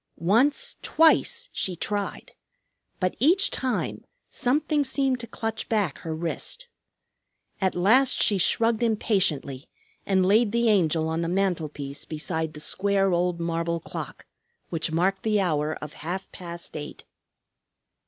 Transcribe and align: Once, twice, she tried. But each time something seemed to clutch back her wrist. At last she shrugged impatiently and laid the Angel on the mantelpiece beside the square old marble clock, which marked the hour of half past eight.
Once, 0.17 0.77
twice, 0.81 1.47
she 1.51 1.75
tried. 1.75 2.31
But 2.99 3.15
each 3.19 3.51
time 3.51 4.03
something 4.31 4.83
seemed 4.83 5.19
to 5.19 5.27
clutch 5.27 5.69
back 5.69 5.99
her 5.99 6.15
wrist. 6.15 6.67
At 7.61 7.75
last 7.75 8.19
she 8.19 8.39
shrugged 8.39 8.81
impatiently 8.81 9.69
and 10.03 10.25
laid 10.25 10.53
the 10.53 10.69
Angel 10.69 11.07
on 11.07 11.21
the 11.21 11.29
mantelpiece 11.29 12.05
beside 12.05 12.53
the 12.55 12.59
square 12.59 13.11
old 13.13 13.39
marble 13.39 13.79
clock, 13.79 14.25
which 14.69 14.91
marked 14.91 15.21
the 15.21 15.39
hour 15.39 15.75
of 15.75 15.93
half 15.93 16.31
past 16.31 16.75
eight. 16.75 17.03